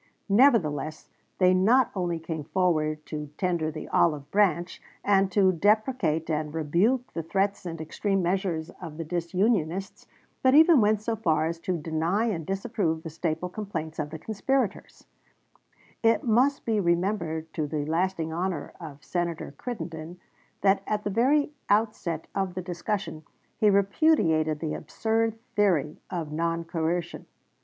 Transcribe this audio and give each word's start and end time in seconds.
Nevertheless, 0.29 1.09
they 1.37 1.53
not 1.53 1.91
only 1.93 2.17
came 2.17 2.43
forward 2.43 3.05
to 3.05 3.29
tender 3.37 3.69
the 3.69 3.87
olive 3.89 4.31
branch, 4.31 4.81
and 5.03 5.31
to 5.31 5.51
deprecate 5.51 6.27
and 6.27 6.51
rebuke 6.51 7.13
the 7.13 7.21
threats 7.21 7.67
and 7.67 7.79
extreme 7.79 8.23
measures 8.23 8.71
of 8.81 8.97
the 8.97 9.03
disunionists, 9.05 10.07
but 10.41 10.55
even 10.55 10.81
went 10.81 11.01
so 11.03 11.15
far 11.15 11.45
as 11.45 11.59
to 11.59 11.77
deny 11.77 12.25
and 12.25 12.47
disapprove 12.47 13.03
the 13.03 13.11
staple 13.11 13.47
complaints 13.47 13.99
of 13.99 14.09
the 14.09 14.17
conspirators. 14.17 15.05
"Globe," 16.01 16.01
Dec. 16.01 16.01
4, 16.01 16.01
1860, 16.01 16.01
p. 16.01 16.09
5. 16.09 16.15
It 16.15 16.33
must 16.33 16.65
be 16.65 16.79
remembered 16.79 17.53
to 17.53 17.67
the 17.67 17.85
lasting 17.85 18.33
honor 18.33 18.73
of 18.79 19.05
Senator 19.05 19.53
Crittenden 19.55 20.19
that 20.61 20.81
at 20.87 21.03
the 21.03 21.11
very 21.11 21.51
outset 21.69 22.25
of 22.33 22.55
the 22.55 22.63
discussion 22.63 23.21
he 23.55 23.69
repudiated 23.69 24.61
the 24.61 24.73
absurd 24.73 25.37
theory 25.55 26.01
of 26.09 26.29
noncoercion. 26.29 27.25